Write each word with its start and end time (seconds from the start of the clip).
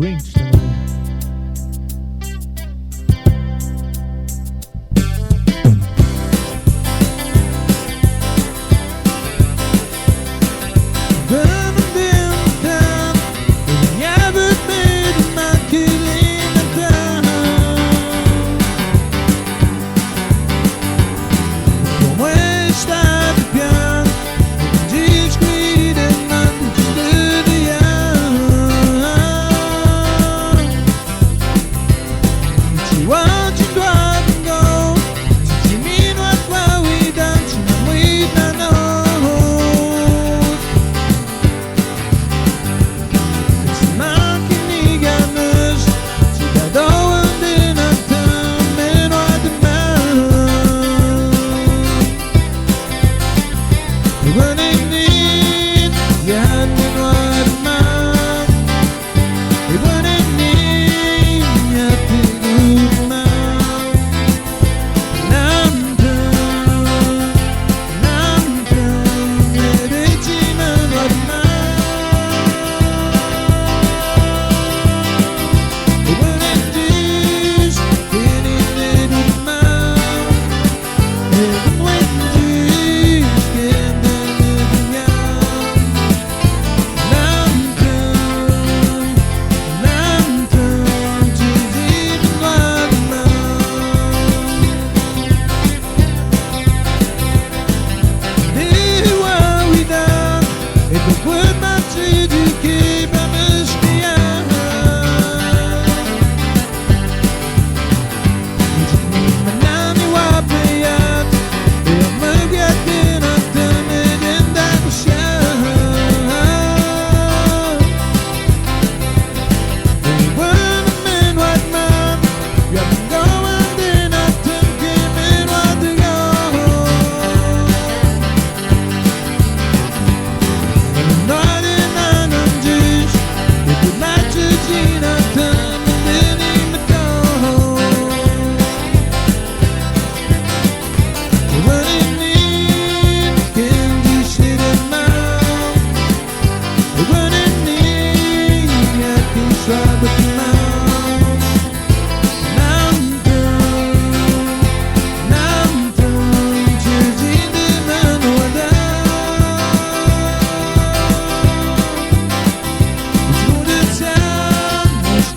Grinch 0.00 0.32
também. 0.32 0.60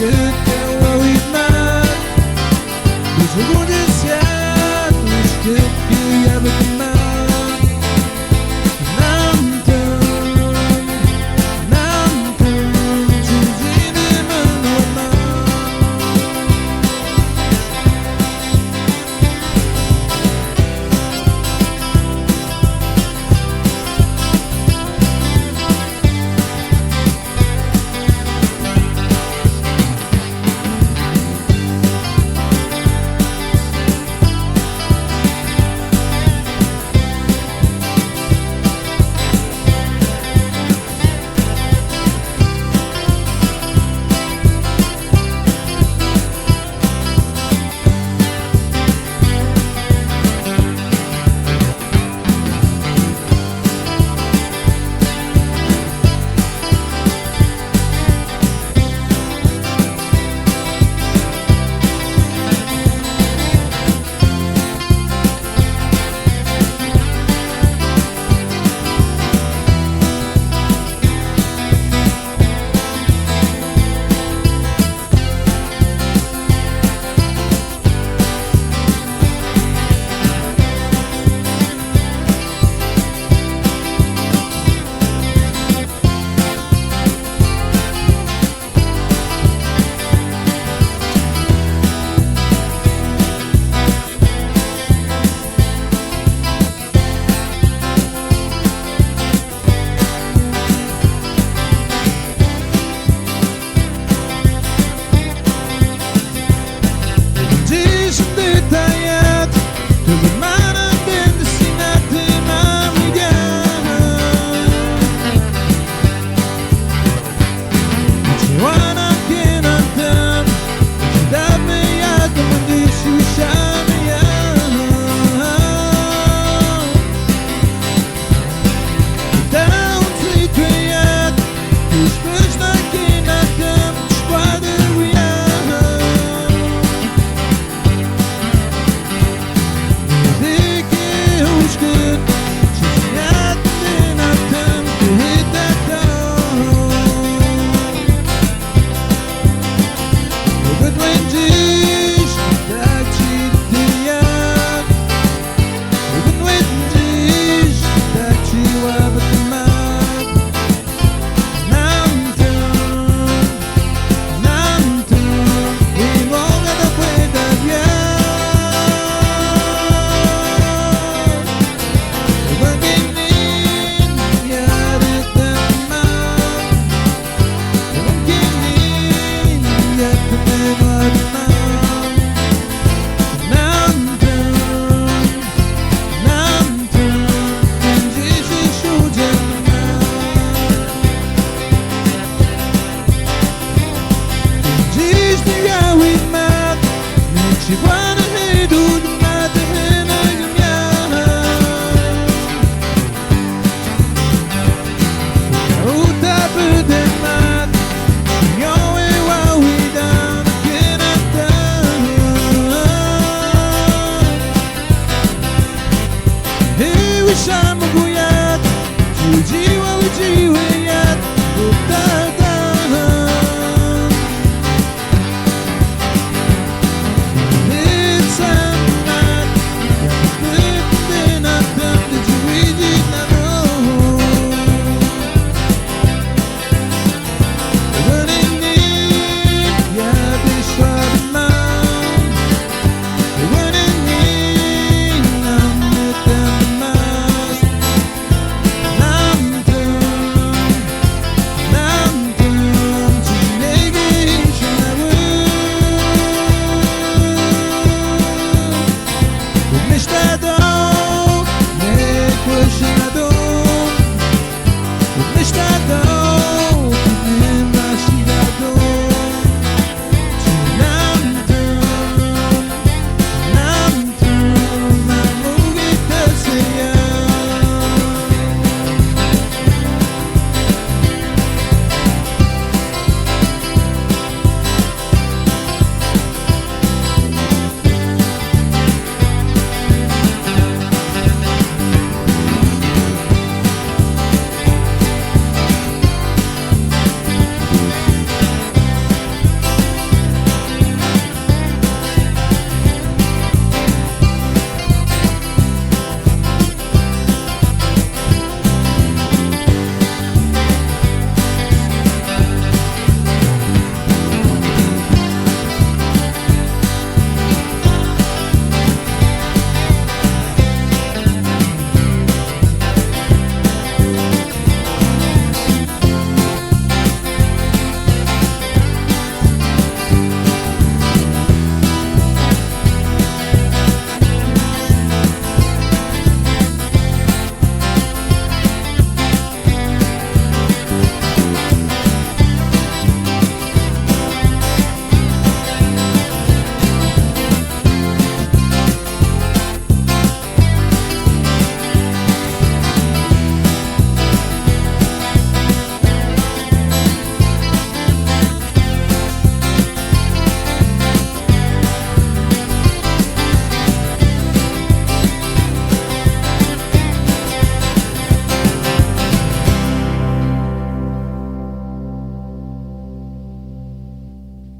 good. 0.00 0.49